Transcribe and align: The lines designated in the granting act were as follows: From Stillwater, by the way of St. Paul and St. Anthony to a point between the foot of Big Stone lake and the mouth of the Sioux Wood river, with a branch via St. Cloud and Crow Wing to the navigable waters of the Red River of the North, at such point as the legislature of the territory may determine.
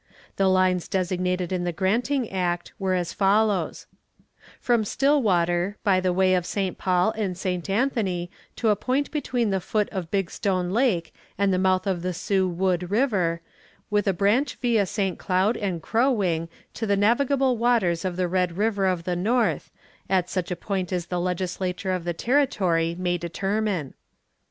The 0.37 0.47
lines 0.49 0.87
designated 0.87 1.51
in 1.51 1.63
the 1.63 1.71
granting 1.71 2.27
act 2.31 2.73
were 2.79 2.95
as 2.95 3.13
follows: 3.13 3.85
From 4.59 4.83
Stillwater, 4.83 5.77
by 5.83 5.99
the 5.99 6.11
way 6.11 6.33
of 6.33 6.43
St. 6.47 6.75
Paul 6.79 7.11
and 7.11 7.37
St. 7.37 7.69
Anthony 7.69 8.31
to 8.55 8.69
a 8.69 8.75
point 8.75 9.11
between 9.11 9.51
the 9.51 9.59
foot 9.59 9.87
of 9.91 10.09
Big 10.09 10.31
Stone 10.31 10.71
lake 10.71 11.13
and 11.37 11.53
the 11.53 11.59
mouth 11.59 11.85
of 11.85 12.01
the 12.01 12.15
Sioux 12.15 12.49
Wood 12.49 12.89
river, 12.89 13.41
with 13.91 14.07
a 14.07 14.11
branch 14.13 14.55
via 14.55 14.87
St. 14.87 15.19
Cloud 15.19 15.55
and 15.55 15.83
Crow 15.83 16.09
Wing 16.11 16.49
to 16.73 16.87
the 16.87 16.97
navigable 16.97 17.55
waters 17.55 18.03
of 18.03 18.15
the 18.17 18.27
Red 18.27 18.57
River 18.57 18.87
of 18.87 19.03
the 19.03 19.15
North, 19.15 19.69
at 20.09 20.31
such 20.31 20.51
point 20.59 20.91
as 20.91 21.05
the 21.05 21.19
legislature 21.21 21.91
of 21.91 22.05
the 22.05 22.13
territory 22.15 22.95
may 22.97 23.19
determine. 23.19 23.93